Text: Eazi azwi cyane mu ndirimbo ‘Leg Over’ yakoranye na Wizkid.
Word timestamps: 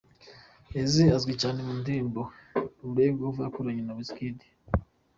Eazi 0.79 1.03
azwi 1.15 1.33
cyane 1.41 1.59
mu 1.65 1.73
ndirimbo 1.81 2.21
‘Leg 2.95 3.15
Over’ 3.27 3.45
yakoranye 3.47 3.81
na 3.85 3.93
Wizkid. 3.97 4.37